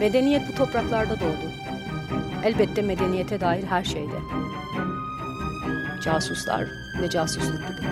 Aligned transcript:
Medeniyet 0.00 0.42
bu 0.48 0.54
topraklarda 0.54 1.20
doğdu. 1.20 1.52
Elbette 2.44 2.82
medeniyete 2.82 3.40
dair 3.40 3.64
her 3.64 3.84
şeyde. 3.84 4.18
Casuslar 6.04 6.64
ve 7.02 7.10
casusluk 7.10 7.68
gibi. 7.68 7.88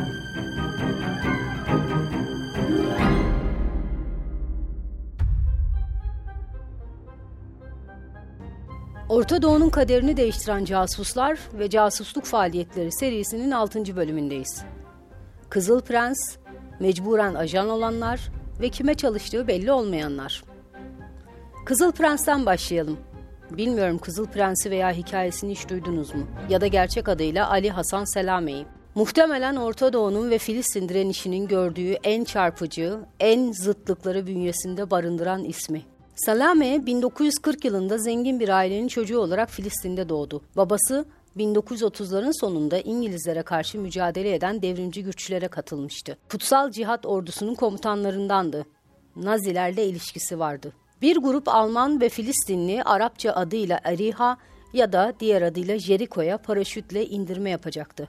Orta 9.08 9.42
Doğu'nun 9.42 9.70
kaderini 9.70 10.16
değiştiren 10.16 10.64
casuslar 10.64 11.38
ve 11.52 11.70
casusluk 11.70 12.24
faaliyetleri 12.24 12.92
serisinin 12.92 13.50
6. 13.50 13.96
bölümündeyiz. 13.96 14.64
Kızıl 15.50 15.80
Prens, 15.80 16.36
mecburen 16.80 17.34
ajan 17.34 17.68
olanlar 17.68 18.20
ve 18.60 18.68
kime 18.68 18.94
çalıştığı 18.94 19.48
belli 19.48 19.72
olmayanlar. 19.72 20.42
Kızıl 21.66 21.92
Prens'ten 21.92 22.46
başlayalım. 22.46 22.98
Bilmiyorum 23.50 23.98
Kızıl 23.98 24.26
Prens'i 24.26 24.70
veya 24.70 24.92
hikayesini 24.92 25.52
hiç 25.52 25.68
duydunuz 25.68 26.14
mu? 26.14 26.26
Ya 26.50 26.60
da 26.60 26.66
gerçek 26.66 27.08
adıyla 27.08 27.50
Ali 27.50 27.70
Hasan 27.70 28.04
Selame'yi. 28.04 28.66
Muhtemelen 28.94 29.56
Orta 29.56 29.92
Doğu'nun 29.92 30.30
ve 30.30 30.38
Filistin 30.38 30.88
direnişinin 30.88 31.48
gördüğü 31.48 31.92
en 31.92 32.24
çarpıcı, 32.24 32.98
en 33.20 33.52
zıtlıkları 33.52 34.26
bünyesinde 34.26 34.90
barındıran 34.90 35.44
ismi. 35.44 35.82
Salame 36.16 36.86
1940 36.86 37.64
yılında 37.64 37.98
zengin 37.98 38.40
bir 38.40 38.48
ailenin 38.48 38.88
çocuğu 38.88 39.18
olarak 39.18 39.50
Filistin'de 39.50 40.08
doğdu. 40.08 40.42
Babası 40.56 41.04
1930'ların 41.36 42.40
sonunda 42.40 42.78
İngilizlere 42.78 43.42
karşı 43.42 43.78
mücadele 43.78 44.34
eden 44.34 44.62
devrimci 44.62 45.04
güçlere 45.04 45.48
katılmıştı. 45.48 46.18
Kutsal 46.30 46.70
Cihat 46.70 47.06
ordusunun 47.06 47.54
komutanlarındandı. 47.54 48.66
Nazilerle 49.16 49.86
ilişkisi 49.86 50.38
vardı. 50.38 50.72
Bir 51.02 51.16
grup 51.16 51.48
Alman 51.48 52.00
ve 52.00 52.08
Filistinli 52.08 52.82
Arapça 52.82 53.32
adıyla 53.32 53.80
Ariha 53.84 54.36
ya 54.72 54.92
da 54.92 55.12
diğer 55.20 55.42
adıyla 55.42 55.78
Jericho'ya 55.78 56.38
paraşütle 56.38 57.06
indirme 57.06 57.50
yapacaktı. 57.50 58.08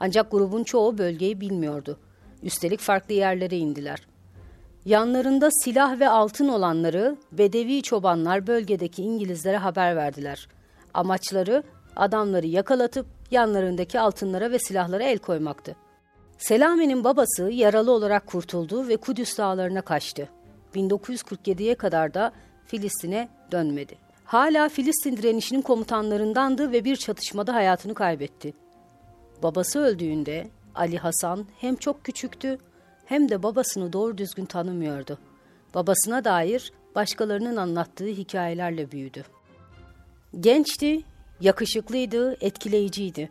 Ancak 0.00 0.30
grubun 0.30 0.64
çoğu 0.64 0.98
bölgeyi 0.98 1.40
bilmiyordu. 1.40 1.98
Üstelik 2.42 2.80
farklı 2.80 3.14
yerlere 3.14 3.56
indiler. 3.56 4.06
Yanlarında 4.84 5.50
silah 5.50 6.00
ve 6.00 6.08
altın 6.08 6.48
olanları 6.48 7.16
Bedevi 7.32 7.82
çobanlar 7.82 8.46
bölgedeki 8.46 9.02
İngilizlere 9.02 9.56
haber 9.56 9.96
verdiler. 9.96 10.48
Amaçları 10.94 11.62
adamları 11.96 12.46
yakalatıp 12.46 13.06
yanlarındaki 13.30 14.00
altınlara 14.00 14.50
ve 14.50 14.58
silahlara 14.58 15.04
el 15.04 15.18
koymaktı. 15.18 15.76
Selami'nin 16.38 17.04
babası 17.04 17.50
yaralı 17.50 17.92
olarak 17.92 18.26
kurtuldu 18.26 18.88
ve 18.88 18.96
Kudüs 18.96 19.38
dağlarına 19.38 19.80
kaçtı. 19.80 20.28
1947'ye 20.76 21.74
kadar 21.74 22.14
da 22.14 22.32
Filistin'e 22.66 23.28
dönmedi. 23.52 23.98
Hala 24.24 24.68
Filistin 24.68 25.16
direnişinin 25.16 25.62
komutanlarındandı 25.62 26.72
ve 26.72 26.84
bir 26.84 26.96
çatışmada 26.96 27.54
hayatını 27.54 27.94
kaybetti. 27.94 28.54
Babası 29.42 29.78
öldüğünde 29.78 30.48
Ali 30.74 30.98
Hasan 30.98 31.46
hem 31.60 31.76
çok 31.76 32.04
küçüktü 32.04 32.58
hem 33.04 33.28
de 33.28 33.42
babasını 33.42 33.92
doğru 33.92 34.18
düzgün 34.18 34.44
tanımıyordu. 34.44 35.18
Babasına 35.74 36.24
dair 36.24 36.72
başkalarının 36.94 37.56
anlattığı 37.56 38.06
hikayelerle 38.06 38.92
büyüdü. 38.92 39.24
Gençti, 40.40 41.02
yakışıklıydı, 41.40 42.36
etkileyiciydi. 42.40 43.30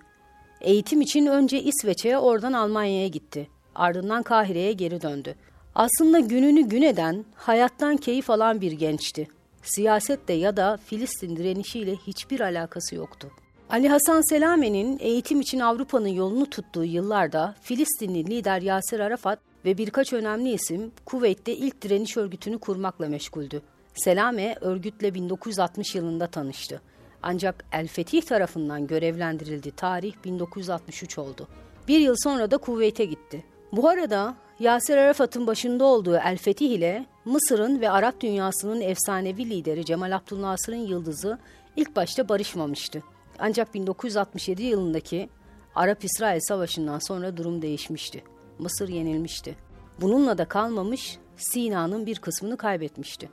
Eğitim 0.62 1.02
için 1.02 1.26
önce 1.26 1.62
İsveç'e 1.62 2.18
oradan 2.18 2.54
Almanya'ya 2.54 3.08
gitti. 3.08 3.48
Ardından 3.76 4.24
Kahire'ye 4.24 4.74
geri 4.74 5.02
döndü. 5.02 5.36
Aslında 5.76 6.20
gününü 6.20 6.62
gün 6.62 6.82
eden, 6.82 7.26
hayattan 7.36 7.98
keyif 7.98 8.30
alan 8.30 8.62
bir 8.62 8.72
gençti. 8.72 9.28
Siyasetle 9.64 10.34
ya 10.34 10.58
da 10.58 10.78
Filistin 10.86 11.36
direnişiyle 11.36 11.96
hiçbir 11.96 12.40
alakası 12.40 12.96
yoktu. 12.96 13.32
Ali 13.70 13.90
Hasan 13.90 14.30
Selame'nin 14.30 15.00
eğitim 15.00 15.42
için 15.42 15.60
Avrupa'nın 15.60 16.08
yolunu 16.08 16.50
tuttuğu 16.50 16.84
yıllarda 16.84 17.56
Filistinli 17.62 18.26
lider 18.26 18.62
Yasir 18.62 19.00
Arafat 19.00 19.40
ve 19.66 19.78
birkaç 19.78 20.14
önemli 20.14 20.52
isim 20.52 20.92
Kuveyt'te 21.06 21.56
ilk 21.56 21.82
direniş 21.82 22.18
örgütünü 22.18 22.60
kurmakla 22.60 23.08
meşguldü. 23.08 23.62
Selame 23.96 24.56
örgütle 24.62 25.14
1960 25.14 25.96
yılında 25.96 26.28
tanıştı. 26.28 26.82
Ancak 27.24 27.66
El 27.72 27.88
Fetih 27.88 28.22
tarafından 28.22 28.88
görevlendirildi. 28.88 29.72
Tarih 29.72 30.14
1963 30.26 31.18
oldu. 31.18 31.48
Bir 31.88 32.00
yıl 32.00 32.16
sonra 32.24 32.52
da 32.52 32.58
Kuveyt'e 32.58 33.06
gitti. 33.06 33.44
Bu 33.72 33.90
arada 33.90 34.36
Yasir 34.60 34.98
Arafat'ın 34.98 35.48
başında 35.48 35.86
olduğu 35.86 36.16
El 36.16 36.38
Fetih 36.38 36.70
ile 36.70 37.06
Mısır'ın 37.26 37.82
ve 37.82 37.90
Arap 37.90 38.22
dünyasının 38.22 38.82
efsanevi 38.82 39.50
lideri 39.50 39.86
Cemal 39.86 40.16
Abdülnasır'ın 40.16 40.88
yıldızı 40.88 41.40
ilk 41.76 41.96
başta 41.96 42.30
barışmamıştı. 42.30 43.04
Ancak 43.40 43.74
1967 43.74 44.64
yılındaki 44.64 45.30
Arap-İsrail 45.76 46.40
Savaşı'ndan 46.40 47.00
sonra 47.00 47.38
durum 47.38 47.62
değişmişti. 47.62 48.24
Mısır 48.60 48.90
yenilmişti. 48.90 49.56
Bununla 50.02 50.38
da 50.38 50.46
kalmamış, 50.46 51.18
Sina'nın 51.38 52.06
bir 52.06 52.20
kısmını 52.20 52.58
kaybetmişti. 52.58 53.30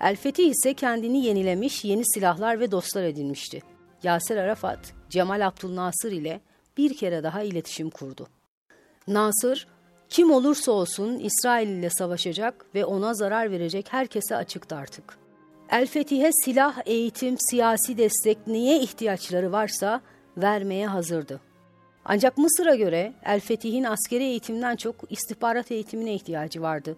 El 0.00 0.16
Fetih 0.16 0.50
ise 0.50 0.74
kendini 0.74 1.24
yenilemiş, 1.24 1.84
yeni 1.84 2.06
silahlar 2.06 2.60
ve 2.60 2.70
dostlar 2.70 3.02
edinmişti. 3.02 3.62
Yasir 4.02 4.36
Arafat, 4.36 4.94
Cemal 5.10 5.46
Abdülnasır 5.46 6.12
ile 6.12 6.40
bir 6.76 6.96
kere 6.96 7.22
daha 7.22 7.42
iletişim 7.42 7.90
kurdu. 7.90 8.26
Nasır, 9.06 9.66
kim 10.08 10.30
olursa 10.30 10.72
olsun 10.72 11.18
İsrail 11.18 11.68
ile 11.68 11.90
savaşacak 11.90 12.66
ve 12.74 12.84
ona 12.84 13.14
zarar 13.14 13.50
verecek 13.50 13.86
herkese 13.90 14.36
açıktı 14.36 14.76
artık. 14.76 15.18
El 15.70 15.86
Fetih'e 15.86 16.32
silah, 16.32 16.78
eğitim, 16.86 17.36
siyasi 17.38 17.98
destek 17.98 18.46
neye 18.46 18.80
ihtiyaçları 18.80 19.52
varsa 19.52 20.00
vermeye 20.36 20.86
hazırdı. 20.86 21.40
Ancak 22.04 22.38
Mısır'a 22.38 22.74
göre 22.74 23.12
El 23.24 23.40
Fetih'in 23.40 23.84
askeri 23.84 24.24
eğitimden 24.24 24.76
çok 24.76 24.96
istihbarat 25.10 25.70
eğitimine 25.70 26.14
ihtiyacı 26.14 26.62
vardı. 26.62 26.96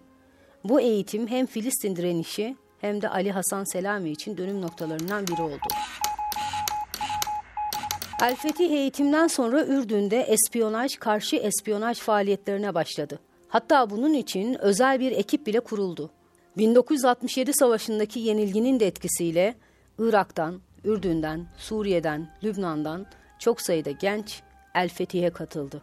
Bu 0.63 0.81
eğitim 0.81 1.27
hem 1.27 1.45
Filistin 1.45 1.95
direnişi 1.95 2.55
hem 2.81 3.01
de 3.01 3.09
Ali 3.09 3.31
Hasan 3.31 3.63
Selami 3.63 4.09
için 4.09 4.37
dönüm 4.37 4.61
noktalarından 4.61 5.27
biri 5.27 5.41
oldu. 5.41 5.67
El 8.21 8.35
Fetih 8.35 8.71
eğitimden 8.71 9.27
sonra 9.27 9.65
Ürdün'de 9.65 10.21
espiyonaj, 10.21 10.95
karşı 10.95 11.35
espiyonaj 11.35 11.99
faaliyetlerine 11.99 12.73
başladı. 12.73 13.19
Hatta 13.47 13.89
bunun 13.89 14.13
için 14.13 14.57
özel 14.61 14.99
bir 14.99 15.11
ekip 15.11 15.47
bile 15.47 15.59
kuruldu. 15.59 16.09
1967 16.57 17.53
savaşındaki 17.53 18.19
yenilginin 18.19 18.79
de 18.79 18.87
etkisiyle 18.87 19.55
Irak'tan, 19.99 20.61
Ürdün'den, 20.83 21.47
Suriye'den, 21.57 22.27
Lübnan'dan 22.43 23.05
çok 23.39 23.61
sayıda 23.61 23.91
genç 23.91 24.41
El 24.75 24.89
katıldı. 25.33 25.81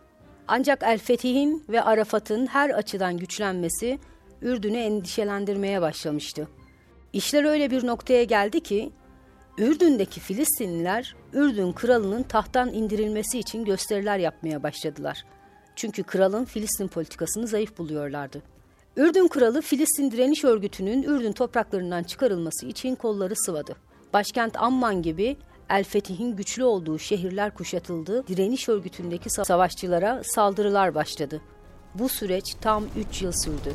Ancak 0.48 0.82
El 0.82 1.00
ve 1.68 1.82
Arafat'ın 1.82 2.46
her 2.46 2.70
açıdan 2.70 3.16
güçlenmesi 3.16 3.98
Ürdün'ü 4.42 4.78
endişelendirmeye 4.78 5.80
başlamıştı. 5.80 6.48
İşler 7.12 7.44
öyle 7.44 7.70
bir 7.70 7.86
noktaya 7.86 8.24
geldi 8.24 8.60
ki 8.60 8.92
Ürdün'deki 9.58 10.20
Filistinliler 10.20 11.16
Ürdün 11.32 11.72
kralının 11.72 12.22
tahttan 12.22 12.72
indirilmesi 12.72 13.38
için 13.38 13.64
gösteriler 13.64 14.18
yapmaya 14.18 14.62
başladılar. 14.62 15.24
Çünkü 15.76 16.02
kralın 16.02 16.44
Filistin 16.44 16.88
politikasını 16.88 17.46
zayıf 17.46 17.78
buluyorlardı. 17.78 18.42
Ürdün 18.96 19.28
kralı 19.28 19.62
Filistin 19.62 20.10
direniş 20.10 20.44
örgütünün 20.44 21.02
Ürdün 21.02 21.32
topraklarından 21.32 22.02
çıkarılması 22.02 22.66
için 22.66 22.94
kolları 22.94 23.36
sıvadı. 23.36 23.76
Başkent 24.12 24.56
Amman 24.56 25.02
gibi 25.02 25.36
El 25.70 25.84
Fetih'in 25.84 26.36
güçlü 26.36 26.64
olduğu 26.64 26.98
şehirler 26.98 27.54
kuşatıldı, 27.54 28.26
direniş 28.26 28.68
örgütündeki 28.68 29.30
savaşçılara 29.30 30.22
saldırılar 30.24 30.94
başladı. 30.94 31.40
Bu 31.94 32.08
süreç 32.08 32.54
tam 32.60 32.84
3 33.10 33.22
yıl 33.22 33.32
sürdü. 33.32 33.74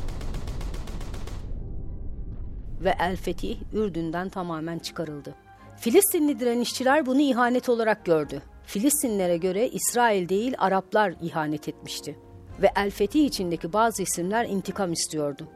Ve 2.82 2.96
El 3.00 3.16
Fetih 3.16 3.58
Ürdün'den 3.74 4.30
tamamen 4.30 4.80
çıkarıldı. 4.80 5.36
Filistinli 5.84 6.40
direnişçiler 6.40 7.06
bunu 7.06 7.22
ihanet 7.22 7.70
olarak 7.70 8.06
gördü. 8.06 8.42
Filistinlere 8.66 9.38
göre 9.38 9.70
İsrail 9.70 10.30
değil 10.30 10.56
Araplar 10.58 11.14
ihanet 11.22 11.68
etmişti. 11.68 12.20
Ve 12.62 12.70
El 12.76 12.92
Fetih 12.92 13.26
içindeki 13.26 13.74
bazı 13.74 14.04
isimler 14.04 14.46
intikam 14.46 14.92
istiyordu. 14.94 15.48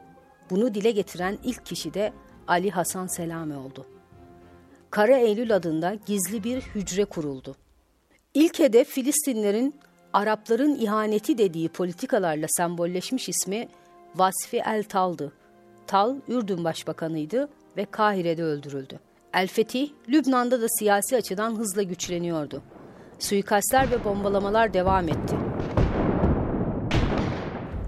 Bunu 0.50 0.74
dile 0.74 0.90
getiren 0.90 1.38
ilk 1.44 1.66
kişi 1.66 1.94
de 1.94 2.12
Ali 2.48 2.70
Hasan 2.70 3.06
Selame 3.06 3.56
oldu. 3.56 3.86
Kara 4.90 5.16
Eylül 5.16 5.56
adında 5.56 5.94
gizli 6.06 6.44
bir 6.44 6.60
hücre 6.60 7.04
kuruldu. 7.04 7.56
İlk 8.34 8.58
hedef 8.58 8.88
Filistinlerin 8.88 9.74
Arapların 10.12 10.74
ihaneti 10.74 11.38
dediği 11.38 11.68
politikalarla 11.68 12.46
sembolleşmiş 12.48 13.28
ismi 13.28 13.68
Vasfi 14.14 14.56
El 14.56 14.84
Tal'dı. 14.84 15.32
Tal, 15.86 16.16
Ürdün 16.28 16.64
Başbakanıydı 16.64 17.48
ve 17.76 17.84
Kahire'de 17.84 18.42
öldürüldü. 18.42 19.00
El 19.34 19.46
Fetih, 19.46 19.90
Lübnan'da 20.08 20.60
da 20.60 20.68
siyasi 20.68 21.16
açıdan 21.16 21.56
hızla 21.56 21.82
güçleniyordu. 21.82 22.62
Suikastler 23.18 23.90
ve 23.90 24.04
bombalamalar 24.04 24.74
devam 24.74 25.08
etti. 25.08 25.36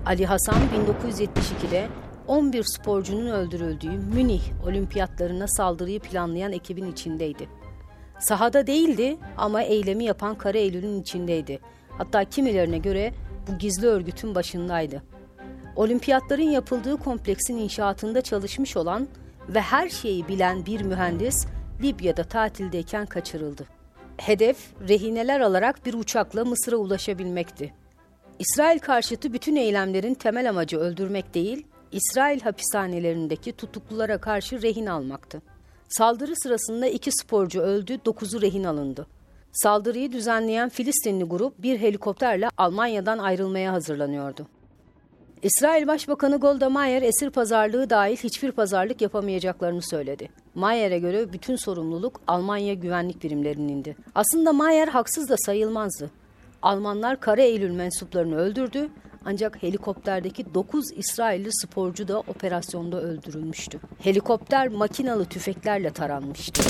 Ali 0.06 0.26
Hasan 0.26 0.56
1972'de 0.56 1.88
11 2.26 2.62
sporcunun 2.62 3.26
öldürüldüğü 3.26 3.90
Münih 3.90 4.42
olimpiyatlarına 4.66 5.46
saldırıyı 5.46 6.00
planlayan 6.00 6.52
ekibin 6.52 6.92
içindeydi. 6.92 7.48
Sahada 8.18 8.66
değildi 8.66 9.16
ama 9.36 9.62
eylemi 9.62 10.04
yapan 10.04 10.38
Kara 10.38 10.58
Eylül'ün 10.58 11.00
içindeydi. 11.00 11.58
Hatta 11.98 12.24
kimilerine 12.24 12.78
göre 12.78 13.12
bu 13.48 13.58
gizli 13.58 13.86
örgütün 13.86 14.34
başındaydı. 14.34 15.02
Olimpiyatların 15.76 16.50
yapıldığı 16.50 16.96
kompleksin 16.96 17.56
inşaatında 17.56 18.20
çalışmış 18.20 18.76
olan 18.76 19.08
ve 19.48 19.60
her 19.60 19.88
şeyi 19.88 20.28
bilen 20.28 20.66
bir 20.66 20.80
mühendis 20.80 21.46
Libya'da 21.82 22.24
tatildeyken 22.24 23.06
kaçırıldı. 23.06 23.66
Hedef 24.16 24.56
rehineler 24.88 25.40
alarak 25.40 25.86
bir 25.86 25.94
uçakla 25.94 26.44
Mısır'a 26.44 26.76
ulaşabilmekti. 26.76 27.74
İsrail 28.38 28.78
karşıtı 28.78 29.32
bütün 29.32 29.56
eylemlerin 29.56 30.14
temel 30.14 30.48
amacı 30.48 30.78
öldürmek 30.78 31.34
değil, 31.34 31.66
İsrail 31.92 32.40
hapishanelerindeki 32.40 33.52
tutuklulara 33.52 34.18
karşı 34.18 34.62
rehin 34.62 34.86
almaktı. 34.86 35.42
Saldırı 35.88 36.36
sırasında 36.36 36.86
iki 36.86 37.12
sporcu 37.12 37.60
öldü, 37.60 37.98
dokuzu 38.04 38.42
rehin 38.42 38.64
alındı. 38.64 39.06
Saldırıyı 39.52 40.12
düzenleyen 40.12 40.68
Filistinli 40.68 41.24
grup 41.24 41.62
bir 41.62 41.80
helikopterle 41.80 42.48
Almanya'dan 42.56 43.18
ayrılmaya 43.18 43.72
hazırlanıyordu. 43.72 44.46
İsrail 45.42 45.86
Başbakanı 45.86 46.36
Golda 46.36 46.70
Meir 46.70 47.02
esir 47.02 47.30
pazarlığı 47.30 47.90
dahil 47.90 48.16
hiçbir 48.16 48.52
pazarlık 48.52 49.00
yapamayacaklarını 49.00 49.82
söyledi. 49.82 50.28
Mayer'e 50.54 50.98
göre 50.98 51.32
bütün 51.32 51.56
sorumluluk 51.56 52.20
Almanya 52.26 52.74
güvenlik 52.74 53.22
birimlerinindi. 53.22 53.96
Aslında 54.14 54.52
Mayer 54.52 54.88
haksız 54.88 55.28
da 55.28 55.36
sayılmazdı. 55.36 56.10
Almanlar 56.62 57.20
Kara 57.20 57.42
Eylül 57.42 57.70
mensuplarını 57.70 58.36
öldürdü 58.36 58.88
ancak 59.24 59.62
helikopterdeki 59.62 60.54
9 60.54 60.92
İsrailli 60.96 61.52
sporcu 61.52 62.08
da 62.08 62.20
operasyonda 62.20 63.00
öldürülmüştü. 63.00 63.80
Helikopter 63.98 64.68
makinalı 64.68 65.24
tüfeklerle 65.24 65.90
taranmıştı. 65.90 66.62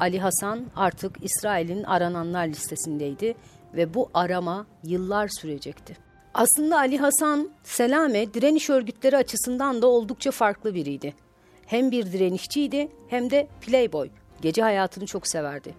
Ali 0.00 0.20
Hasan 0.20 0.66
artık 0.76 1.16
İsrail'in 1.22 1.82
arananlar 1.82 2.46
listesindeydi 2.46 3.34
ve 3.74 3.94
bu 3.94 4.10
arama 4.14 4.66
yıllar 4.84 5.28
sürecekti. 5.28 5.96
Aslında 6.34 6.76
Ali 6.76 6.98
Hasan 6.98 7.50
Selame 7.64 8.34
direniş 8.34 8.70
örgütleri 8.70 9.16
açısından 9.16 9.82
da 9.82 9.86
oldukça 9.86 10.30
farklı 10.30 10.74
biriydi. 10.74 11.14
Hem 11.66 11.90
bir 11.90 12.12
direnişçiydi 12.12 12.88
hem 13.08 13.30
de 13.30 13.48
playboy. 13.60 14.10
Gece 14.40 14.62
hayatını 14.62 15.06
çok 15.06 15.26
severdi. 15.26 15.74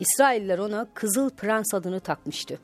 İsrailler 0.00 0.58
ona 0.58 0.86
Kızıl 0.94 1.30
Prens 1.30 1.74
adını 1.74 2.00
takmıştı. 2.00 2.58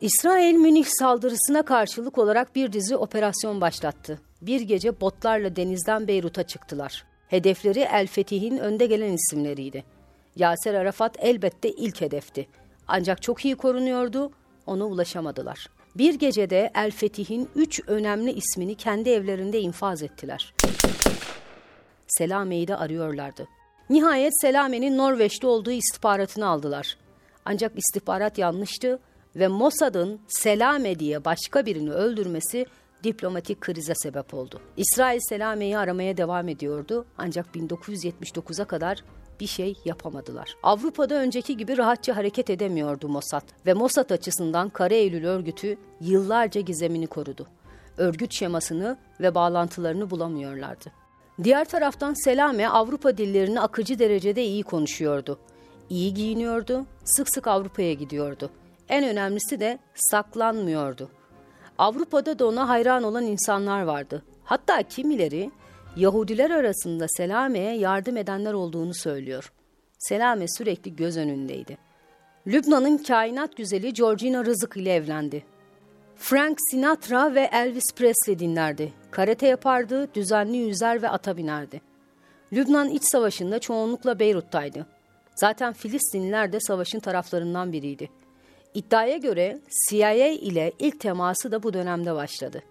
İsrail 0.00 0.54
Münih 0.54 0.86
saldırısına 0.86 1.62
karşılık 1.62 2.18
olarak 2.18 2.56
bir 2.56 2.72
dizi 2.72 2.96
operasyon 2.96 3.60
başlattı. 3.60 4.20
Bir 4.42 4.60
gece 4.60 5.00
botlarla 5.00 5.56
denizden 5.56 6.08
Beyrut'a 6.08 6.42
çıktılar. 6.42 7.04
Hedefleri 7.28 7.80
El 7.80 8.06
Fetih'in 8.06 8.58
önde 8.58 8.86
gelen 8.86 9.12
isimleriydi. 9.12 9.84
Yaser 10.36 10.74
Arafat 10.74 11.16
elbette 11.18 11.70
ilk 11.70 12.00
hedefti. 12.00 12.48
Ancak 12.88 13.22
çok 13.22 13.44
iyi 13.44 13.56
korunuyordu, 13.56 14.30
ona 14.66 14.84
ulaşamadılar. 14.84 15.70
Bir 15.96 16.14
gecede 16.14 16.70
El 16.74 16.90
Fetih'in 16.90 17.48
üç 17.54 17.80
önemli 17.86 18.32
ismini 18.32 18.74
kendi 18.74 19.10
evlerinde 19.10 19.60
infaz 19.60 20.02
ettiler. 20.02 20.54
Selame'yi 22.06 22.68
de 22.68 22.76
arıyorlardı. 22.76 23.48
Nihayet 23.90 24.40
Selame'nin 24.40 24.98
Norveç'te 24.98 25.46
olduğu 25.46 25.70
istihbaratını 25.70 26.46
aldılar. 26.46 26.96
Ancak 27.44 27.78
istihbarat 27.78 28.38
yanlıştı 28.38 28.98
ve 29.36 29.48
Mossad'ın 29.48 30.20
Selame 30.28 30.98
diye 30.98 31.24
başka 31.24 31.66
birini 31.66 31.92
öldürmesi 31.92 32.66
diplomatik 33.04 33.60
krize 33.60 33.94
sebep 33.94 34.34
oldu. 34.34 34.60
İsrail 34.76 35.20
Selame'yi 35.28 35.78
aramaya 35.78 36.16
devam 36.16 36.48
ediyordu 36.48 37.06
ancak 37.18 37.46
1979'a 37.54 38.64
kadar 38.64 39.04
bir 39.40 39.46
şey 39.46 39.74
yapamadılar. 39.84 40.56
Avrupa'da 40.62 41.14
önceki 41.14 41.56
gibi 41.56 41.78
rahatça 41.78 42.16
hareket 42.16 42.50
edemiyordu 42.50 43.08
Mossad 43.08 43.42
ve 43.66 43.74
Mossad 43.74 44.10
açısından 44.10 44.68
Kara 44.68 44.94
Eylül 44.94 45.24
örgütü 45.24 45.78
yıllarca 46.00 46.60
gizemini 46.60 47.06
korudu. 47.06 47.46
Örgüt 47.96 48.32
şemasını 48.32 48.96
ve 49.20 49.34
bağlantılarını 49.34 50.10
bulamıyorlardı. 50.10 50.92
Diğer 51.42 51.64
taraftan 51.64 52.14
Selame 52.14 52.68
Avrupa 52.68 53.18
dillerini 53.18 53.60
akıcı 53.60 53.98
derecede 53.98 54.44
iyi 54.44 54.62
konuşuyordu. 54.62 55.38
İyi 55.90 56.14
giyiniyordu, 56.14 56.86
sık 57.04 57.28
sık 57.28 57.46
Avrupa'ya 57.46 57.92
gidiyordu. 57.92 58.50
En 58.88 59.04
önemlisi 59.04 59.60
de 59.60 59.78
saklanmıyordu. 59.94 61.10
Avrupa'da 61.78 62.38
da 62.38 62.46
ona 62.46 62.68
hayran 62.68 63.02
olan 63.02 63.24
insanlar 63.24 63.82
vardı. 63.82 64.22
Hatta 64.44 64.82
kimileri 64.82 65.50
Yahudiler 65.96 66.50
arasında 66.50 67.06
Selame'ye 67.08 67.76
yardım 67.76 68.16
edenler 68.16 68.52
olduğunu 68.52 68.94
söylüyor. 68.94 69.52
Selame 69.98 70.46
sürekli 70.48 70.96
göz 70.96 71.16
önündeydi. 71.16 71.78
Lübnan'ın 72.46 72.98
kainat 72.98 73.56
güzeli 73.56 73.92
Georgina 73.92 74.44
Rızık 74.44 74.76
ile 74.76 74.94
evlendi. 74.94 75.44
Frank 76.16 76.58
Sinatra 76.70 77.34
ve 77.34 77.50
Elvis 77.52 77.94
Presley 77.96 78.38
dinlerdi. 78.38 78.92
Karate 79.10 79.46
yapardı, 79.46 80.14
düzenli 80.14 80.56
yüzer 80.56 81.02
ve 81.02 81.08
ata 81.08 81.36
binerdi. 81.36 81.80
Lübnan 82.52 82.88
iç 82.88 83.04
savaşında 83.04 83.58
çoğunlukla 83.58 84.18
Beyrut'taydı. 84.18 84.86
Zaten 85.34 85.72
Filistinliler 85.72 86.52
de 86.52 86.60
savaşın 86.60 87.00
taraflarından 87.00 87.72
biriydi. 87.72 88.10
İddiaya 88.74 89.16
göre 89.16 89.58
CIA 89.88 90.28
ile 90.28 90.72
ilk 90.78 91.00
teması 91.00 91.52
da 91.52 91.62
bu 91.62 91.72
dönemde 91.72 92.14
başladı. 92.14 92.62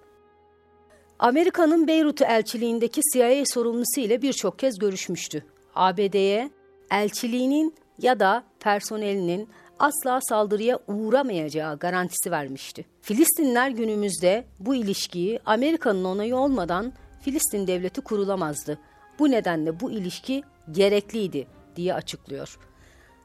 Amerika'nın 1.25 1.87
Beyrut 1.87 2.21
elçiliğindeki 2.21 3.01
CIA 3.13 3.43
sorumlusu 3.45 3.99
ile 4.01 4.21
birçok 4.21 4.59
kez 4.59 4.79
görüşmüştü. 4.79 5.45
ABD'ye 5.75 6.49
elçiliğinin 6.91 7.75
ya 8.01 8.19
da 8.19 8.43
personelinin 8.59 9.49
asla 9.79 10.19
saldırıya 10.21 10.79
uğramayacağı 10.87 11.79
garantisi 11.79 12.31
vermişti. 12.31 12.85
Filistinler 13.01 13.69
günümüzde 13.69 14.45
bu 14.59 14.75
ilişkiyi 14.75 15.39
Amerika'nın 15.45 16.03
onayı 16.03 16.35
olmadan 16.35 16.93
Filistin 17.21 17.67
devleti 17.67 18.01
kurulamazdı. 18.01 18.79
Bu 19.19 19.31
nedenle 19.31 19.79
bu 19.79 19.91
ilişki 19.91 20.43
gerekliydi 20.71 21.47
diye 21.75 21.93
açıklıyor. 21.93 22.59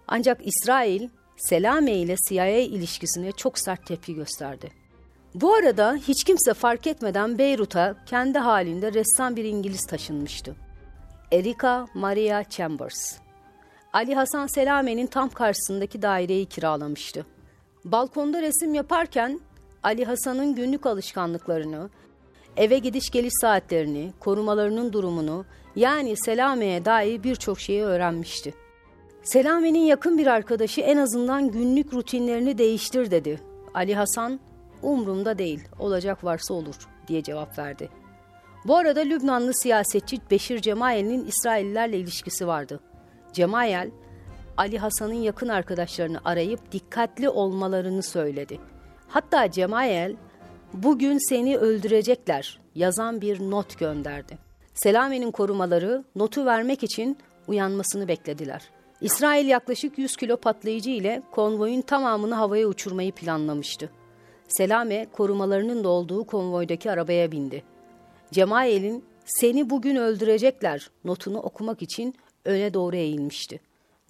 Ancak 0.08 0.46
İsrail 0.46 1.08
Selame 1.36 1.92
ile 1.92 2.16
CIA 2.28 2.48
ilişkisine 2.48 3.32
çok 3.32 3.58
sert 3.58 3.86
tepki 3.86 4.14
gösterdi. 4.14 4.79
Bu 5.34 5.54
arada 5.54 5.94
hiç 5.94 6.24
kimse 6.24 6.54
fark 6.54 6.86
etmeden 6.86 7.38
Beyrut'a 7.38 7.94
kendi 8.06 8.38
halinde 8.38 8.92
ressam 8.92 9.36
bir 9.36 9.44
İngiliz 9.44 9.86
taşınmıştı. 9.86 10.54
Erika 11.32 11.86
Maria 11.94 12.44
Chambers. 12.44 13.18
Ali 13.92 14.14
Hasan 14.14 14.46
Selame'nin 14.46 15.06
tam 15.06 15.28
karşısındaki 15.28 16.02
daireyi 16.02 16.46
kiralamıştı. 16.46 17.26
Balkonda 17.84 18.42
resim 18.42 18.74
yaparken 18.74 19.40
Ali 19.82 20.04
Hasan'ın 20.04 20.54
günlük 20.54 20.86
alışkanlıklarını, 20.86 21.90
eve 22.56 22.78
gidiş 22.78 23.10
geliş 23.10 23.32
saatlerini, 23.40 24.12
korumalarının 24.20 24.92
durumunu 24.92 25.44
yani 25.76 26.16
Selame'ye 26.16 26.84
dair 26.84 27.22
birçok 27.22 27.60
şeyi 27.60 27.82
öğrenmişti. 27.82 28.54
Selame'nin 29.22 29.84
yakın 29.84 30.18
bir 30.18 30.26
arkadaşı 30.26 30.80
en 30.80 30.96
azından 30.96 31.50
günlük 31.50 31.94
rutinlerini 31.94 32.58
değiştir 32.58 33.10
dedi. 33.10 33.40
Ali 33.74 33.94
Hasan 33.94 34.40
umrumda 34.82 35.38
değil, 35.38 35.68
olacak 35.78 36.24
varsa 36.24 36.54
olur 36.54 36.88
diye 37.08 37.22
cevap 37.22 37.58
verdi. 37.58 37.88
Bu 38.64 38.76
arada 38.76 39.00
Lübnanlı 39.00 39.54
siyasetçi 39.54 40.18
Beşir 40.30 40.62
Cemayel'in 40.62 41.26
İsraillilerle 41.26 41.98
ilişkisi 41.98 42.46
vardı. 42.46 42.80
Cemayel, 43.32 43.90
Ali 44.56 44.78
Hasan'ın 44.78 45.14
yakın 45.14 45.48
arkadaşlarını 45.48 46.20
arayıp 46.24 46.72
dikkatli 46.72 47.28
olmalarını 47.28 48.02
söyledi. 48.02 48.60
Hatta 49.08 49.50
Cemayel, 49.50 50.16
bugün 50.72 51.28
seni 51.28 51.56
öldürecekler 51.56 52.60
yazan 52.74 53.20
bir 53.20 53.40
not 53.40 53.78
gönderdi. 53.78 54.38
Selame'nin 54.74 55.30
korumaları 55.30 56.04
notu 56.16 56.46
vermek 56.46 56.82
için 56.82 57.18
uyanmasını 57.48 58.08
beklediler. 58.08 58.62
İsrail 59.00 59.46
yaklaşık 59.46 59.98
100 59.98 60.16
kilo 60.16 60.36
patlayıcı 60.36 60.90
ile 60.90 61.22
konvoyun 61.30 61.80
tamamını 61.80 62.34
havaya 62.34 62.66
uçurmayı 62.66 63.12
planlamıştı. 63.12 63.90
Selame 64.50 65.06
korumalarının 65.12 65.84
da 65.84 65.88
olduğu 65.88 66.24
konvoydaki 66.24 66.90
arabaya 66.90 67.32
bindi. 67.32 67.62
Cemayel'in 68.30 69.04
seni 69.24 69.70
bugün 69.70 69.96
öldürecekler 69.96 70.90
notunu 71.04 71.38
okumak 71.38 71.82
için 71.82 72.14
öne 72.44 72.74
doğru 72.74 72.96
eğilmişti. 72.96 73.60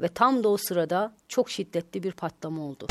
Ve 0.01 0.09
tam 0.09 0.45
da 0.45 0.49
o 0.49 0.57
sırada 0.57 1.13
çok 1.29 1.51
şiddetli 1.51 2.03
bir 2.03 2.13
patlama 2.13 2.63
oldu. 2.63 2.87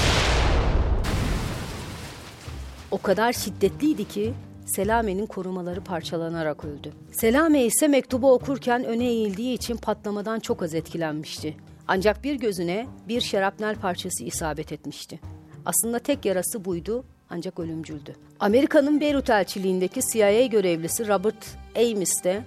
O 2.91 2.97
kadar 2.97 3.33
şiddetliydi 3.33 4.07
ki 4.07 4.33
Selame'nin 4.65 5.25
korumaları 5.25 5.83
parçalanarak 5.83 6.65
öldü. 6.65 6.93
Selame 7.11 7.63
ise 7.63 7.87
mektubu 7.87 8.33
okurken 8.33 8.83
öne 8.83 9.05
eğildiği 9.05 9.53
için 9.53 9.77
patlamadan 9.77 10.39
çok 10.39 10.63
az 10.63 10.73
etkilenmişti. 10.73 11.57
Ancak 11.87 12.23
bir 12.23 12.35
gözüne 12.35 12.87
bir 13.07 13.21
şarapnel 13.21 13.75
parçası 13.75 14.23
isabet 14.23 14.71
etmişti. 14.71 15.19
Aslında 15.65 15.99
tek 15.99 16.25
yarası 16.25 16.65
buydu 16.65 17.05
ancak 17.29 17.59
ölümcüldü. 17.59 18.15
Amerika'nın 18.39 18.99
Beyrut 18.99 19.29
elçiliğindeki 19.29 20.01
CIA 20.11 20.45
görevlisi 20.45 21.07
Robert 21.07 21.57
Ames 21.75 22.23
de 22.23 22.43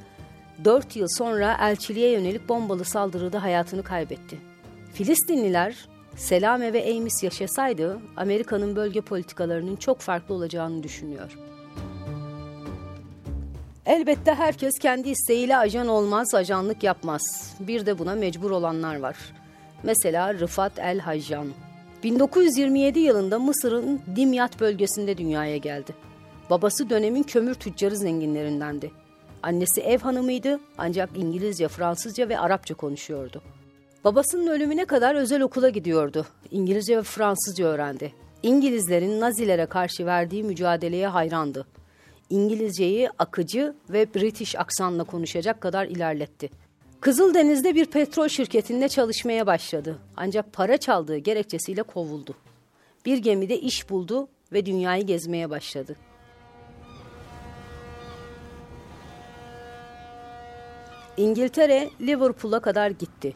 4 0.65 0.97
yıl 0.97 1.09
sonra 1.09 1.57
elçiliğe 1.61 2.11
yönelik 2.11 2.49
bombalı 2.49 2.85
saldırıda 2.85 3.43
hayatını 3.43 3.83
kaybetti. 3.83 4.39
Filistinliler 4.93 5.89
Selame 6.17 6.73
ve 6.73 6.97
Ames 6.97 7.23
yaşasaydı 7.23 7.99
Amerika'nın 8.17 8.77
bölge 8.77 9.01
politikalarının 9.01 9.77
çok 9.77 10.01
farklı 10.01 10.35
olacağını 10.35 10.83
düşünüyor. 10.83 11.39
Elbette 13.87 14.35
herkes 14.35 14.79
kendi 14.79 15.09
isteğiyle 15.09 15.57
ajan 15.57 15.89
olmaz, 15.89 16.35
ajanlık 16.35 16.83
yapmaz. 16.83 17.55
Bir 17.61 17.87
de 17.87 17.99
buna 17.99 18.15
mecbur 18.15 18.51
olanlar 18.51 18.97
var. 18.97 19.17
Mesela 19.83 20.35
Rıfat 20.35 20.79
El 20.79 20.99
Hajjan. 20.99 21.47
1927 22.03 22.99
yılında 22.99 23.39
Mısır'ın 23.39 24.01
Dimyat 24.17 24.61
bölgesinde 24.61 25.19
dünyaya 25.19 25.57
geldi. 25.57 25.95
Babası 26.51 26.91
dönemin 26.91 27.23
kömür 27.23 27.55
tüccarı 27.55 27.97
zenginlerindendi. 27.97 28.91
Annesi 29.43 29.81
ev 29.81 29.99
hanımıydı 29.99 30.61
ancak 30.79 31.11
İngilizce, 31.17 31.69
Fransızca 31.69 32.29
ve 32.29 32.39
Arapça 32.39 32.75
konuşuyordu. 32.75 33.43
Babasının 34.05 34.47
ölümüne 34.47 34.85
kadar 34.85 35.15
özel 35.15 35.43
okula 35.43 35.69
gidiyordu. 35.69 36.27
İngilizce 36.51 36.97
ve 36.97 37.03
Fransızca 37.03 37.67
öğrendi. 37.67 38.13
İngilizlerin 38.43 39.21
Nazilere 39.21 39.67
karşı 39.67 40.07
verdiği 40.07 40.43
mücadeleye 40.43 41.07
hayrandı. 41.07 41.67
İngilizceyi 42.31 43.11
akıcı 43.19 43.75
ve 43.91 44.15
British 44.15 44.59
aksanla 44.59 45.05
konuşacak 45.05 45.61
kadar 45.61 45.87
ilerletti. 45.87 46.51
Kızıldeniz'de 47.03 47.75
bir 47.75 47.87
petrol 47.87 48.29
şirketinde 48.29 48.89
çalışmaya 48.89 49.47
başladı. 49.47 49.99
Ancak 50.17 50.53
para 50.53 50.77
çaldığı 50.77 51.17
gerekçesiyle 51.17 51.83
kovuldu. 51.83 52.35
Bir 53.07 53.19
gemide 53.19 53.61
iş 53.61 53.91
buldu 53.91 54.29
ve 54.53 54.67
dünyayı 54.67 55.07
gezmeye 55.07 55.51
başladı. 55.51 55.97
İngiltere, 61.17 61.91
Liverpool'a 62.01 62.61
kadar 62.61 62.91
gitti. 62.91 63.35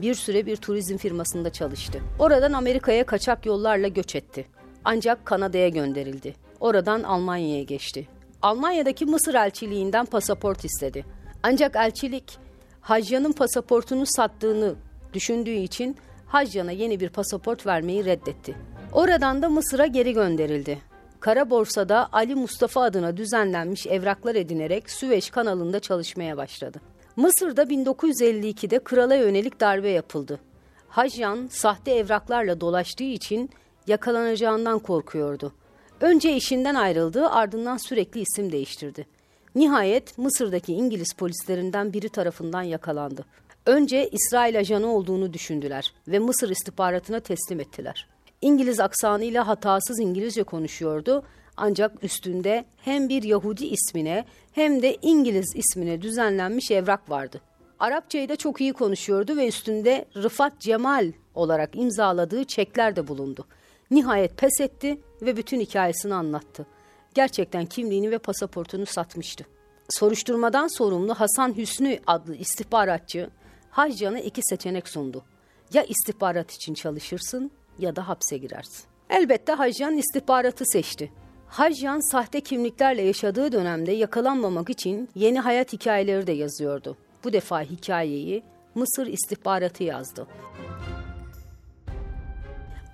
Bir 0.00 0.14
süre 0.14 0.46
bir 0.46 0.56
turizm 0.56 0.96
firmasında 0.96 1.52
çalıştı. 1.52 2.00
Oradan 2.18 2.52
Amerika'ya 2.52 3.06
kaçak 3.06 3.46
yollarla 3.46 3.88
göç 3.88 4.16
etti. 4.16 4.46
Ancak 4.84 5.26
Kanada'ya 5.26 5.68
gönderildi. 5.68 6.34
Oradan 6.60 7.02
Almanya'ya 7.02 7.62
geçti. 7.62 8.08
Almanya'daki 8.42 9.06
Mısır 9.06 9.34
elçiliğinden 9.34 10.06
pasaport 10.06 10.64
istedi. 10.64 11.04
Ancak 11.42 11.76
elçilik 11.76 12.47
Hacyan'ın 12.88 13.32
pasaportunu 13.32 14.06
sattığını 14.06 14.74
düşündüğü 15.12 15.50
için 15.50 15.96
Hacyan'a 16.26 16.72
yeni 16.72 17.00
bir 17.00 17.08
pasaport 17.08 17.66
vermeyi 17.66 18.04
reddetti. 18.04 18.56
Oradan 18.92 19.42
da 19.42 19.48
Mısır'a 19.48 19.86
geri 19.86 20.12
gönderildi. 20.12 20.78
Kara 21.20 21.50
borsada 21.50 22.08
Ali 22.12 22.34
Mustafa 22.34 22.82
adına 22.82 23.16
düzenlenmiş 23.16 23.86
evraklar 23.86 24.34
edinerek 24.34 24.90
Süveyş 24.90 25.30
kanalında 25.30 25.80
çalışmaya 25.80 26.36
başladı. 26.36 26.80
Mısır'da 27.16 27.62
1952'de 27.62 28.78
krala 28.78 29.14
yönelik 29.14 29.60
darbe 29.60 29.90
yapıldı. 29.90 30.40
Hajyan 30.88 31.46
sahte 31.50 31.90
evraklarla 31.90 32.60
dolaştığı 32.60 33.04
için 33.04 33.50
yakalanacağından 33.86 34.78
korkuyordu. 34.78 35.52
Önce 36.00 36.36
işinden 36.36 36.74
ayrıldı, 36.74 37.28
ardından 37.28 37.76
sürekli 37.76 38.20
isim 38.20 38.52
değiştirdi. 38.52 39.17
Nihayet 39.54 40.18
Mısır'daki 40.18 40.72
İngiliz 40.72 41.12
polislerinden 41.12 41.92
biri 41.92 42.08
tarafından 42.08 42.62
yakalandı. 42.62 43.24
Önce 43.66 44.08
İsrail 44.08 44.58
ajanı 44.58 44.94
olduğunu 44.94 45.32
düşündüler 45.32 45.92
ve 46.08 46.18
Mısır 46.18 46.50
istihbaratına 46.50 47.20
teslim 47.20 47.60
ettiler. 47.60 48.08
İngiliz 48.40 48.80
aksanıyla 48.80 49.46
hatasız 49.46 50.00
İngilizce 50.00 50.42
konuşuyordu 50.42 51.22
ancak 51.56 52.04
üstünde 52.04 52.64
hem 52.76 53.08
bir 53.08 53.22
Yahudi 53.22 53.66
ismine 53.66 54.24
hem 54.52 54.82
de 54.82 54.96
İngiliz 55.02 55.56
ismine 55.56 56.02
düzenlenmiş 56.02 56.70
evrak 56.70 57.10
vardı. 57.10 57.40
Arapçayı 57.78 58.28
da 58.28 58.36
çok 58.36 58.60
iyi 58.60 58.72
konuşuyordu 58.72 59.36
ve 59.36 59.48
üstünde 59.48 60.04
Rıfat 60.16 60.60
Cemal 60.60 61.12
olarak 61.34 61.76
imzaladığı 61.76 62.44
çekler 62.44 62.96
de 62.96 63.08
bulundu. 63.08 63.46
Nihayet 63.90 64.36
pes 64.36 64.60
etti 64.60 65.00
ve 65.22 65.36
bütün 65.36 65.60
hikayesini 65.60 66.14
anlattı. 66.14 66.66
Gerçekten 67.14 67.66
kimliğini 67.66 68.10
ve 68.10 68.18
pasaportunu 68.18 68.86
satmıştı. 68.86 69.46
Soruşturmadan 69.88 70.78
sorumlu 70.78 71.14
Hasan 71.14 71.56
Hüsnü 71.56 71.98
adlı 72.06 72.36
istihbaratçı 72.36 73.30
Haccan'a 73.70 74.18
iki 74.18 74.40
seçenek 74.42 74.88
sundu. 74.88 75.24
Ya 75.72 75.82
istihbarat 75.82 76.52
için 76.52 76.74
çalışırsın 76.74 77.50
ya 77.78 77.96
da 77.96 78.08
hapse 78.08 78.38
girersin. 78.38 78.84
Elbette 79.10 79.52
Haccan 79.52 79.96
istihbaratı 79.96 80.64
seçti. 80.66 81.12
Hajyan 81.48 82.10
sahte 82.10 82.40
kimliklerle 82.40 83.02
yaşadığı 83.02 83.52
dönemde 83.52 83.92
yakalanmamak 83.92 84.70
için 84.70 85.08
yeni 85.14 85.40
hayat 85.40 85.72
hikayeleri 85.72 86.26
de 86.26 86.32
yazıyordu. 86.32 86.96
Bu 87.24 87.32
defa 87.32 87.62
hikayeyi 87.62 88.42
Mısır 88.74 89.06
istihbaratı 89.06 89.84
yazdı. 89.84 90.26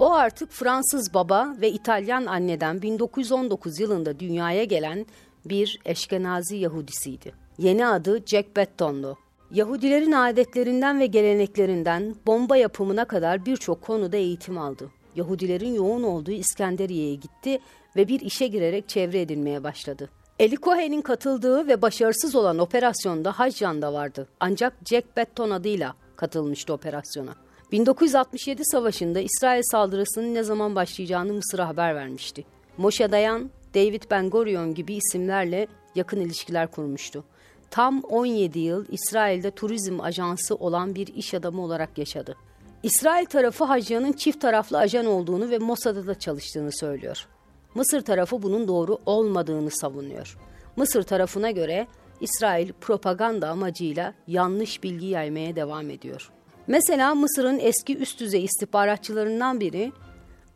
O 0.05 0.13
artık 0.13 0.53
Fransız 0.53 1.15
baba 1.15 1.57
ve 1.61 1.71
İtalyan 1.71 2.27
anneden 2.27 2.83
1919 2.83 3.81
yılında 3.81 4.21
dünyaya 4.21 4.65
gelen 4.65 5.07
bir 5.45 5.81
Eşkenazi 5.85 6.57
Yahudisiydi. 6.57 7.33
Yeni 7.59 7.87
adı 7.87 8.27
Jack 8.27 8.57
Betton'du. 8.57 9.19
Yahudilerin 9.51 10.13
adetlerinden 10.13 11.01
ve 11.01 11.07
geleneklerinden 11.07 12.15
bomba 12.27 12.57
yapımına 12.57 13.05
kadar 13.05 13.47
birçok 13.47 13.83
konuda 13.83 14.17
eğitim 14.17 14.59
aldı. 14.59 14.91
Yahudilerin 15.17 15.75
yoğun 15.75 16.03
olduğu 16.03 16.33
İskenderiye'ye 16.33 17.15
gitti 17.15 17.59
ve 17.97 18.09
bir 18.09 18.21
işe 18.21 18.47
girerek 18.47 18.89
çevre 18.89 19.21
edinmeye 19.21 19.65
başladı. 19.65 20.11
Eli 20.39 20.57
Cohen'in 20.57 21.03
katıldığı 21.03 21.69
ve 21.69 21.83
başarısız 21.83 22.35
olan 22.35 22.59
operasyonda 22.59 23.33
Hajjan 23.33 23.83
da 23.83 23.93
vardı. 23.93 24.29
Ancak 24.41 24.75
Jack 24.85 25.17
Betton 25.17 25.51
adıyla 25.51 25.95
katılmıştı 26.17 26.73
operasyona. 26.73 27.44
1967 27.75 28.65
savaşında 28.65 29.21
İsrail 29.21 29.63
saldırısının 29.63 30.35
ne 30.35 30.43
zaman 30.43 30.75
başlayacağını 30.75 31.33
Mısır'a 31.33 31.69
haber 31.69 31.95
vermişti. 31.95 32.45
Moshe 32.77 33.11
Dayan, 33.11 33.51
David 33.75 34.03
Ben 34.11 34.31
Gurion 34.31 34.75
gibi 34.75 34.95
isimlerle 34.95 35.67
yakın 35.95 36.21
ilişkiler 36.21 36.71
kurmuştu. 36.71 37.25
Tam 37.71 38.01
17 38.01 38.59
yıl 38.59 38.85
İsrail'de 38.91 39.51
turizm 39.51 40.01
ajansı 40.01 40.55
olan 40.55 40.95
bir 40.95 41.07
iş 41.07 41.35
adamı 41.35 41.63
olarak 41.63 41.99
yaşadı. 41.99 42.37
İsrail 42.83 43.27
tarafı 43.27 43.65
Hacı'nın 43.65 44.13
çift 44.13 44.41
taraflı 44.41 44.79
ajan 44.79 45.07
olduğunu 45.07 45.51
ve 45.51 45.59
Mossad'da 45.59 46.07
da 46.07 46.19
çalıştığını 46.19 46.73
söylüyor. 46.73 47.27
Mısır 47.75 48.01
tarafı 48.01 48.43
bunun 48.43 48.69
doğru 48.69 48.99
olmadığını 49.07 49.71
savunuyor. 49.71 50.39
Mısır 50.77 51.03
tarafına 51.03 51.51
göre 51.51 51.87
İsrail 52.21 52.73
propaganda 52.73 53.49
amacıyla 53.49 54.15
yanlış 54.27 54.83
bilgi 54.83 55.07
yaymaya 55.07 55.57
devam 55.57 55.91
ediyor. 55.91 56.31
Mesela 56.67 57.15
Mısır'ın 57.15 57.59
eski 57.59 57.97
üst 57.97 58.21
düzey 58.21 58.45
istihbaratçılarından 58.45 59.61
biri 59.61 59.93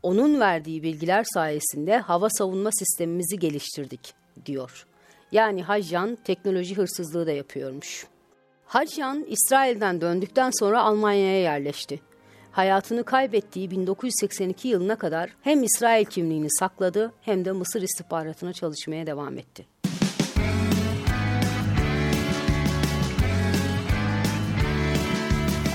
onun 0.02 0.40
verdiği 0.40 0.82
bilgiler 0.82 1.24
sayesinde 1.34 1.98
hava 1.98 2.30
savunma 2.30 2.70
sistemimizi 2.72 3.38
geliştirdik 3.38 4.14
diyor. 4.46 4.86
Yani 5.32 5.62
Hajjan 5.62 6.18
teknoloji 6.24 6.76
hırsızlığı 6.76 7.26
da 7.26 7.32
yapıyormuş. 7.32 8.06
Hajjan 8.66 9.24
İsrail'den 9.28 10.00
döndükten 10.00 10.50
sonra 10.58 10.82
Almanya'ya 10.82 11.40
yerleşti 11.40 12.00
hayatını 12.58 13.04
kaybettiği 13.04 13.70
1982 13.70 14.68
yılına 14.68 14.96
kadar 14.96 15.30
hem 15.42 15.62
İsrail 15.62 16.04
kimliğini 16.04 16.50
sakladı 16.50 17.12
hem 17.20 17.44
de 17.44 17.52
Mısır 17.52 17.82
istihbaratına 17.82 18.52
çalışmaya 18.52 19.06
devam 19.06 19.38
etti. 19.38 19.66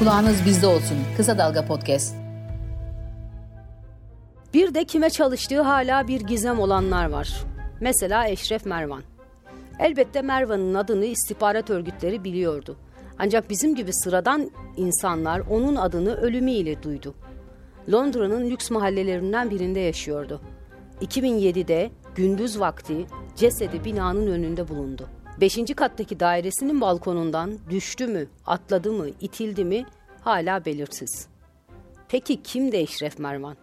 Kulağınız 0.03 0.45
bizde 0.45 0.67
olsun. 0.67 0.97
Kısa 1.17 1.37
Dalga 1.37 1.65
Podcast. 1.65 2.15
Bir 4.53 4.73
de 4.73 4.85
kime 4.85 5.09
çalıştığı 5.09 5.61
hala 5.61 6.07
bir 6.07 6.21
gizem 6.21 6.59
olanlar 6.59 7.09
var. 7.09 7.43
Mesela 7.81 8.27
Eşref 8.27 8.65
Mervan. 8.65 9.03
Elbette 9.79 10.21
Mervan'ın 10.21 10.73
adını 10.73 11.05
istihbarat 11.05 11.69
örgütleri 11.69 12.23
biliyordu. 12.23 12.77
Ancak 13.19 13.49
bizim 13.49 13.75
gibi 13.75 13.93
sıradan 13.93 14.51
insanlar 14.77 15.39
onun 15.39 15.75
adını 15.75 16.15
ölümüyle 16.15 16.83
duydu. 16.83 17.15
Londra'nın 17.91 18.49
lüks 18.49 18.71
mahallelerinden 18.71 19.49
birinde 19.49 19.79
yaşıyordu. 19.79 20.41
2007'de 21.01 21.91
gündüz 22.15 22.59
vakti 22.59 23.05
cesedi 23.35 23.85
binanın 23.85 24.27
önünde 24.27 24.67
bulundu. 24.67 25.09
Beşinci 25.41 25.73
kattaki 25.73 26.19
dairesinin 26.19 26.81
balkonundan 26.81 27.57
düştü 27.69 28.07
mü, 28.07 28.27
atladı 28.45 28.91
mı, 28.91 29.07
itildi 29.21 29.65
mi 29.65 29.85
hala 30.21 30.65
belirsiz. 30.65 31.27
Peki 32.09 32.43
kimdi 32.43 32.77
Eşref 32.77 33.19
Mervan? 33.19 33.55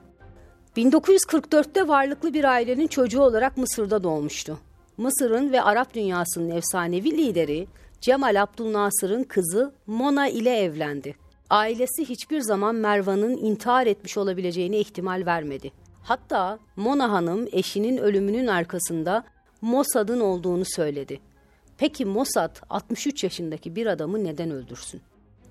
1944'te 0.76 1.88
varlıklı 1.88 2.34
bir 2.34 2.44
ailenin 2.44 2.86
çocuğu 2.86 3.22
olarak 3.22 3.56
Mısır'da 3.56 4.02
doğmuştu. 4.02 4.58
Mısır'ın 4.96 5.52
ve 5.52 5.62
Arap 5.62 5.94
dünyasının 5.94 6.50
efsanevi 6.50 7.10
lideri 7.18 7.66
Cemal 8.00 8.42
Abdülnasır'ın 8.42 9.24
kızı 9.24 9.72
Mona 9.86 10.28
ile 10.28 10.56
evlendi. 10.56 11.16
Ailesi 11.50 12.08
hiçbir 12.08 12.40
zaman 12.40 12.74
Mervan'ın 12.74 13.36
intihar 13.36 13.86
etmiş 13.86 14.18
olabileceğine 14.18 14.78
ihtimal 14.78 15.22
vermedi. 15.26 15.72
Hatta 16.02 16.58
Mona 16.76 17.12
Hanım 17.12 17.48
eşinin 17.52 17.96
ölümünün 17.96 18.46
arkasında 18.46 19.24
Mossad'ın 19.60 20.20
olduğunu 20.20 20.64
söyledi. 20.64 21.20
Peki 21.80 22.04
Mossad 22.04 22.56
63 22.70 23.24
yaşındaki 23.24 23.76
bir 23.76 23.86
adamı 23.86 24.24
neden 24.24 24.50
öldürsün? 24.50 25.00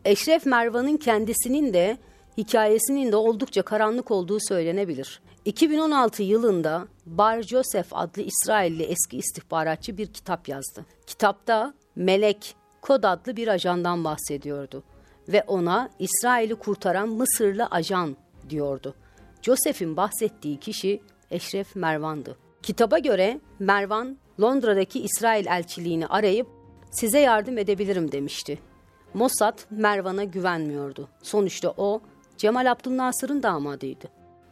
Eşref 0.05 0.45
Mervan'ın 0.45 0.98
kendisinin 0.98 1.74
de 1.74 1.98
hikayesinin 2.38 3.12
de 3.12 3.15
oldukça 3.15 3.62
karanlık 3.62 4.12
olduğu 4.12 4.38
söylenebilir. 4.48 5.21
2016 5.45 6.24
yılında 6.24 6.88
Bar 7.05 7.41
Joseph 7.41 7.88
adlı 7.91 8.21
İsrailli 8.21 8.83
eski 8.83 9.17
istihbaratçı 9.17 9.98
bir 9.98 10.07
kitap 10.07 10.50
yazdı. 10.50 10.86
Kitapta 11.07 11.74
Melek 11.95 12.55
Kod 12.81 13.03
adlı 13.03 13.36
bir 13.36 13.48
ajandan 13.48 14.03
bahsediyordu 14.03 14.83
ve 15.27 15.43
ona 15.48 15.89
İsrail'i 16.00 16.55
kurtaran 16.55 17.09
Mısırlı 17.09 17.65
ajan 17.65 18.17
diyordu. 18.50 18.95
Joseph'in 19.41 19.98
bahsettiği 19.98 20.59
kişi 20.59 21.01
Eşref 21.31 21.75
Mervan'dı. 21.75 22.38
Kitaba 22.63 23.00
göre 23.00 23.39
Mervan 23.59 24.17
Londra'daki 24.41 25.01
İsrail 25.03 25.46
elçiliğini 25.48 26.08
arayıp 26.08 26.48
size 26.91 27.19
yardım 27.19 27.58
edebilirim 27.58 28.12
demişti. 28.12 28.60
Mossad 29.13 29.60
Mervan'a 29.69 30.24
güvenmiyordu. 30.24 31.10
Sonuçta 31.24 31.74
o 31.77 32.01
Cemal 32.38 32.72
Abdülnasır'ın 32.72 33.43
damadıydı. 33.43 34.05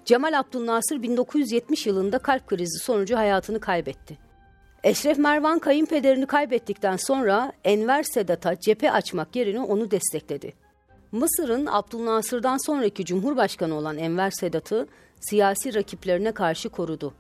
Cemal 0.06 0.40
Abdülnasır 0.40 1.02
1970 1.02 1.88
yılında 1.88 2.20
kalp 2.20 2.48
krizi 2.48 2.80
sonucu 2.80 3.18
hayatını 3.18 3.60
kaybetti. 3.60 4.18
Eşref 4.84 5.18
Mervan 5.18 5.60
kayınpederini 5.60 6.26
kaybettikten 6.26 6.96
sonra 6.96 7.52
Enver 7.64 8.04
Sedat'a 8.04 8.60
cephe 8.60 8.92
açmak 8.92 9.36
yerine 9.36 9.60
onu 9.60 9.92
destekledi. 9.92 10.54
Mısır'ın 11.12 11.66
Abdülnasır'dan 11.66 12.66
sonraki 12.66 13.06
Cumhurbaşkanı 13.06 13.76
olan 13.76 13.98
Enver 13.98 14.32
Sedat'ı 14.32 14.88
siyasi 15.20 15.76
rakiplerine 15.76 16.32
karşı 16.32 16.70
korudu. 16.70 17.14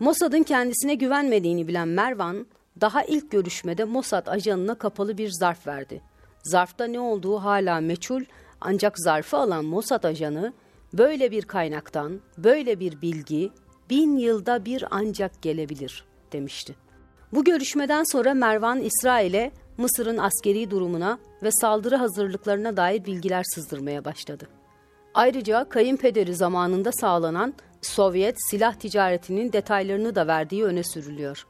Mossad'ın 0.00 0.42
kendisine 0.42 0.94
güvenmediğini 0.94 1.68
bilen 1.68 1.88
Mervan, 1.88 2.46
daha 2.80 3.02
ilk 3.02 3.30
görüşmede 3.30 3.84
Mossad 3.84 4.26
ajanına 4.26 4.74
kapalı 4.74 5.18
bir 5.18 5.30
zarf 5.30 5.66
verdi. 5.66 6.00
Zarfta 6.42 6.84
ne 6.84 7.00
olduğu 7.00 7.38
hala 7.38 7.80
meçhul 7.80 8.22
ancak 8.60 8.98
zarfı 8.98 9.36
alan 9.36 9.64
Mossad 9.64 10.04
ajanı 10.04 10.52
böyle 10.92 11.30
bir 11.30 11.42
kaynaktan 11.42 12.20
böyle 12.38 12.80
bir 12.80 13.02
bilgi 13.02 13.50
bin 13.90 14.16
yılda 14.16 14.64
bir 14.64 14.84
ancak 14.90 15.42
gelebilir 15.42 16.04
demişti. 16.32 16.74
Bu 17.32 17.44
görüşmeden 17.44 18.04
sonra 18.04 18.34
Mervan 18.34 18.80
İsrail'e 18.80 19.52
Mısır'ın 19.76 20.18
askeri 20.18 20.70
durumuna 20.70 21.18
ve 21.42 21.50
saldırı 21.52 21.96
hazırlıklarına 21.96 22.76
dair 22.76 23.04
bilgiler 23.04 23.44
sızdırmaya 23.54 24.04
başladı. 24.04 24.48
Ayrıca 25.14 25.68
kayınpederi 25.68 26.34
zamanında 26.34 26.92
sağlanan 26.92 27.54
Sovyet 27.82 28.36
silah 28.50 28.74
ticaretinin 28.74 29.52
detaylarını 29.52 30.14
da 30.14 30.26
verdiği 30.26 30.64
öne 30.64 30.82
sürülüyor. 30.82 31.46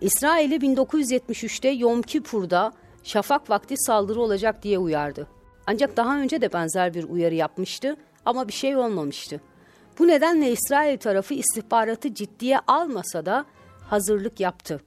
İsrail'i 0.00 0.54
1973'te 0.54 1.68
Yom 1.68 2.02
Kippur'da 2.02 2.72
şafak 3.02 3.50
vakti 3.50 3.74
saldırı 3.78 4.20
olacak 4.20 4.62
diye 4.62 4.78
uyardı. 4.78 5.26
Ancak 5.66 5.96
daha 5.96 6.18
önce 6.18 6.40
de 6.40 6.52
benzer 6.52 6.94
bir 6.94 7.04
uyarı 7.04 7.34
yapmıştı 7.34 7.96
ama 8.24 8.48
bir 8.48 8.52
şey 8.52 8.76
olmamıştı. 8.76 9.40
Bu 9.98 10.08
nedenle 10.08 10.52
İsrail 10.52 10.98
tarafı 10.98 11.34
istihbaratı 11.34 12.14
ciddiye 12.14 12.58
almasa 12.66 13.26
da 13.26 13.44
hazırlık 13.88 14.40
yaptı. 14.40 14.80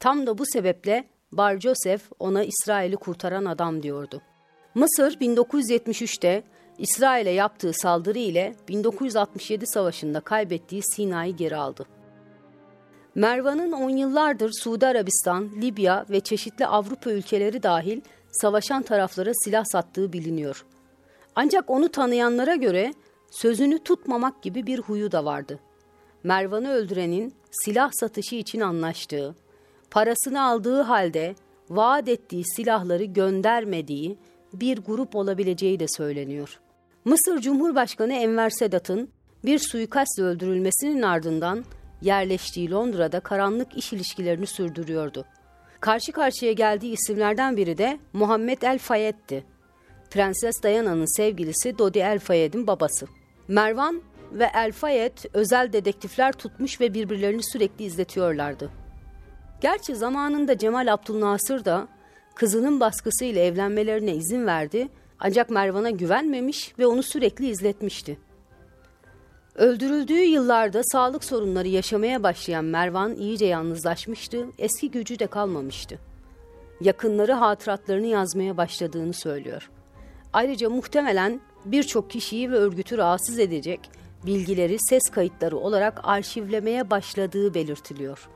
Tam 0.00 0.26
da 0.26 0.38
bu 0.38 0.46
sebeple 0.46 1.08
Bar 1.32 1.60
Joseph 1.60 2.02
ona 2.18 2.44
İsrail'i 2.44 2.96
kurtaran 2.96 3.44
adam 3.44 3.82
diyordu. 3.82 4.22
Mısır 4.74 5.12
1973'te 5.20 6.42
İsrail'e 6.78 7.30
yaptığı 7.30 7.72
saldırı 7.72 8.18
ile 8.18 8.54
1967 8.68 9.66
savaşında 9.66 10.20
kaybettiği 10.20 10.82
Sina'yı 10.82 11.36
geri 11.36 11.56
aldı. 11.56 11.86
Mervan'ın 13.14 13.72
on 13.72 13.90
yıllardır 13.90 14.52
Suudi 14.52 14.86
Arabistan, 14.86 15.50
Libya 15.60 16.06
ve 16.10 16.20
çeşitli 16.20 16.66
Avrupa 16.66 17.10
ülkeleri 17.10 17.62
dahil 17.62 18.00
savaşan 18.32 18.82
taraflara 18.82 19.30
silah 19.34 19.64
sattığı 19.64 20.12
biliniyor. 20.12 20.64
Ancak 21.36 21.70
onu 21.70 21.88
tanıyanlara 21.88 22.54
göre 22.54 22.94
sözünü 23.30 23.78
tutmamak 23.78 24.42
gibi 24.42 24.66
bir 24.66 24.78
huyu 24.78 25.12
da 25.12 25.24
vardı. 25.24 25.58
Mervan'ı 26.22 26.70
öldürenin 26.70 27.34
silah 27.50 27.90
satışı 27.92 28.36
için 28.36 28.60
anlaştığı, 28.60 29.34
parasını 29.90 30.42
aldığı 30.42 30.82
halde 30.82 31.34
vaat 31.70 32.08
ettiği 32.08 32.44
silahları 32.44 33.04
göndermediği 33.04 34.18
bir 34.52 34.78
grup 34.78 35.16
olabileceği 35.16 35.80
de 35.80 35.86
söyleniyor. 35.88 36.60
Mısır 37.04 37.40
Cumhurbaşkanı 37.40 38.12
Enver 38.12 38.50
Sedat'ın 38.50 39.08
bir 39.44 39.58
suikastle 39.58 40.22
öldürülmesinin 40.22 41.02
ardından 41.02 41.64
yerleştiği 42.02 42.70
Londra'da 42.70 43.20
karanlık 43.20 43.76
iş 43.76 43.92
ilişkilerini 43.92 44.46
sürdürüyordu. 44.46 45.24
Karşı 45.80 46.12
karşıya 46.12 46.52
geldiği 46.52 46.92
isimlerden 46.92 47.56
biri 47.56 47.78
de 47.78 47.98
Muhammed 48.12 48.62
El 48.62 48.78
Fayed'ti. 48.78 49.44
Prenses 50.10 50.62
Diana'nın 50.62 51.16
sevgilisi 51.16 51.78
Dodi 51.78 51.98
El 51.98 52.18
Fayed'in 52.18 52.66
babası. 52.66 53.06
Mervan 53.48 54.02
ve 54.32 54.50
El 54.54 54.72
Fayed 54.72 55.18
özel 55.32 55.72
dedektifler 55.72 56.32
tutmuş 56.32 56.80
ve 56.80 56.94
birbirlerini 56.94 57.42
sürekli 57.42 57.84
izletiyorlardı. 57.84 58.70
Gerçi 59.60 59.96
zamanında 59.96 60.58
Cemal 60.58 60.92
Abdülnasır 60.92 61.64
da 61.64 61.88
kızının 62.34 62.80
baskısıyla 62.80 63.42
evlenmelerine 63.42 64.14
izin 64.14 64.46
verdi 64.46 64.88
ancak 65.26 65.50
Mervan'a 65.50 65.90
güvenmemiş 65.90 66.78
ve 66.78 66.86
onu 66.86 67.02
sürekli 67.02 67.48
izletmişti. 67.48 68.18
Öldürüldüğü 69.54 70.20
yıllarda 70.20 70.82
sağlık 70.84 71.24
sorunları 71.24 71.68
yaşamaya 71.68 72.22
başlayan 72.22 72.64
Mervan 72.64 73.16
iyice 73.16 73.46
yalnızlaşmıştı, 73.46 74.46
eski 74.58 74.90
gücü 74.90 75.18
de 75.18 75.26
kalmamıştı. 75.26 75.98
Yakınları 76.80 77.32
hatıratlarını 77.32 78.06
yazmaya 78.06 78.56
başladığını 78.56 79.12
söylüyor. 79.12 79.70
Ayrıca 80.32 80.70
muhtemelen 80.70 81.40
birçok 81.64 82.10
kişiyi 82.10 82.52
ve 82.52 82.56
örgütü 82.56 82.98
rahatsız 82.98 83.38
edecek 83.38 83.80
bilgileri 84.26 84.78
ses 84.78 85.10
kayıtları 85.10 85.56
olarak 85.56 86.00
arşivlemeye 86.02 86.90
başladığı 86.90 87.54
belirtiliyor. 87.54 88.28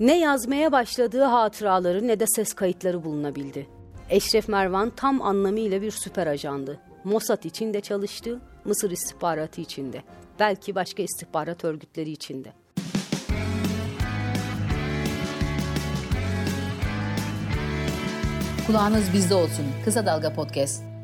Ne 0.00 0.18
yazmaya 0.18 0.72
başladığı 0.72 1.22
hatıraları 1.22 2.08
ne 2.08 2.20
de 2.20 2.26
ses 2.26 2.52
kayıtları 2.52 3.04
bulunabildi. 3.04 3.75
Eşref 4.10 4.48
Mervan 4.48 4.90
tam 4.90 5.22
anlamıyla 5.22 5.82
bir 5.82 5.90
süper 5.90 6.26
ajandı. 6.26 6.78
Mossad 7.04 7.44
için 7.44 7.74
de 7.74 7.80
çalıştı, 7.80 8.40
Mısır 8.64 8.90
istihbaratı 8.90 9.60
için 9.60 9.92
de. 9.92 10.02
Belki 10.40 10.74
başka 10.74 11.02
istihbarat 11.02 11.64
örgütleri 11.64 12.10
için 12.10 12.44
de. 12.44 12.52
Kulağınız 18.66 19.12
bizde 19.12 19.34
olsun. 19.34 19.66
Kısa 19.84 20.06
Dalga 20.06 20.32
Podcast. 20.32 20.95